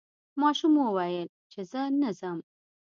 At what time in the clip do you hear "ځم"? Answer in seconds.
2.19-2.37